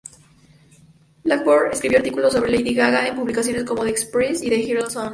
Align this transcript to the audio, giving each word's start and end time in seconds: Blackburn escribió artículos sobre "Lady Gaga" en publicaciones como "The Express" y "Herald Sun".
Blackburn 1.23 1.71
escribió 1.73 1.99
artículos 1.99 2.33
sobre 2.33 2.49
"Lady 2.49 2.73
Gaga" 2.73 3.05
en 3.07 3.15
publicaciones 3.15 3.65
como 3.65 3.83
"The 3.83 3.91
Express" 3.91 4.41
y 4.41 4.51
"Herald 4.51 4.89
Sun". 4.89 5.09